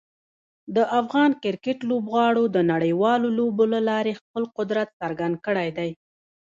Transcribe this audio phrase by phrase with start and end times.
[0.75, 5.91] د افغان کرکټ لوبغاړو د نړیوالو لوبو له لارې خپل قدرت څرګند کړی دی.